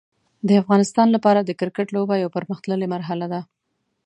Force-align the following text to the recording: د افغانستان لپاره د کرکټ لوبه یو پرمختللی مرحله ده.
د 0.47 0.49
افغانستان 0.61 1.07
لپاره 1.15 1.39
د 1.43 1.51
کرکټ 1.59 1.87
لوبه 1.95 2.15
یو 2.17 2.33
پرمختللی 2.35 2.87
مرحله 2.93 3.25
ده. 3.33 3.41